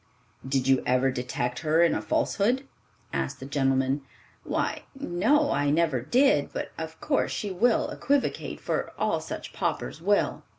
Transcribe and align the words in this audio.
"Did 0.43 0.67
you 0.67 0.81
ever 0.83 1.11
detect 1.11 1.59
her 1.59 1.83
in 1.83 1.93
a 1.93 2.01
falsehood?" 2.01 2.67
asked 3.13 3.39
the 3.39 3.45
gentleman. 3.45 4.01
"Why, 4.43 4.85
no, 4.99 5.51
I 5.51 5.69
never 5.69 6.01
did; 6.01 6.51
but 6.51 6.71
of 6.75 6.99
course 6.99 7.31
she 7.31 7.51
will 7.51 7.87
equivocate, 7.91 8.59
for 8.59 8.93
all 8.97 9.19
such 9.19 9.53
paupers 9.53 10.01
will." 10.01 10.41